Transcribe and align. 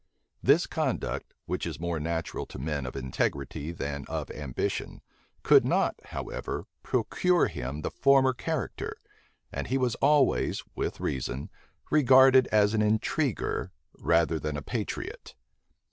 This 0.41 0.65
conduct, 0.65 1.35
which 1.45 1.67
is 1.67 1.79
more 1.79 1.99
natural 1.99 2.47
to 2.47 2.57
men 2.57 2.87
of 2.87 2.95
integrity 2.95 3.71
than 3.71 4.03
of 4.07 4.31
ambition, 4.31 5.03
could 5.43 5.63
not, 5.63 5.95
however, 6.05 6.65
procure 6.81 7.45
him 7.45 7.81
the 7.81 7.91
former 7.91 8.33
character; 8.33 8.97
and 9.51 9.67
he 9.67 9.77
was 9.77 9.93
always, 9.97 10.63
with 10.75 10.99
reason, 10.99 11.51
regarded 11.91 12.47
as 12.47 12.73
an 12.73 12.81
intriguer 12.81 13.71
rather 13.99 14.39
than 14.39 14.57
a 14.57 14.63
patriot. 14.63 15.35